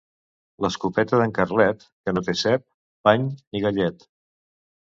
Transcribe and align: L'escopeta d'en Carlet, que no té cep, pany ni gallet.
L'escopeta 0.63 1.19
d'en 1.21 1.35
Carlet, 1.39 1.85
que 2.07 2.15
no 2.15 2.25
té 2.31 2.35
cep, 2.47 2.65
pany 3.09 3.29
ni 3.35 3.63
gallet. 3.67 4.09